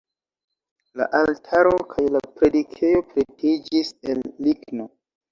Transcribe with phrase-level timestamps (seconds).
[1.01, 4.89] La altaro kaj la predikejo pretiĝis el ligno.